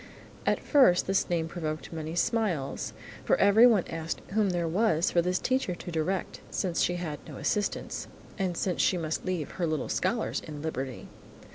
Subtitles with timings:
[0.47, 2.91] At first this name provoked many smiles,
[3.23, 7.37] for everyone asked whom there was for this teacher to direct, since she had no
[7.37, 11.07] assistants, and since she must leave her little scholars in liberty.